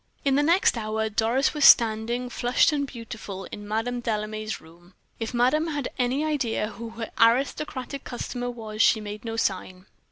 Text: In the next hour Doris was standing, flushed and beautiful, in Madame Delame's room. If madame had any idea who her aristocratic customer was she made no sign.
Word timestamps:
In 0.25 0.33
the 0.33 0.41
next 0.41 0.79
hour 0.79 1.09
Doris 1.09 1.53
was 1.53 1.63
standing, 1.63 2.27
flushed 2.27 2.71
and 2.73 2.87
beautiful, 2.87 3.43
in 3.51 3.67
Madame 3.67 3.99
Delame's 4.01 4.59
room. 4.59 4.95
If 5.19 5.31
madame 5.31 5.67
had 5.67 5.89
any 5.99 6.25
idea 6.25 6.69
who 6.69 6.89
her 6.97 7.11
aristocratic 7.19 8.03
customer 8.03 8.49
was 8.49 8.81
she 8.81 8.99
made 8.99 9.23
no 9.23 9.35
sign. 9.37 9.85